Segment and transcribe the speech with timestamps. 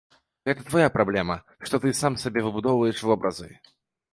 [0.49, 1.35] Гэта твая праблема,
[1.67, 3.51] што ты сам сабе выбудоўваеш вобразы.